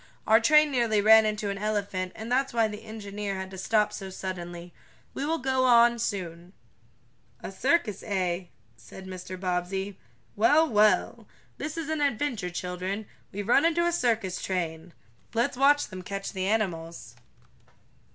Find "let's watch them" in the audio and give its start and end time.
15.35-16.01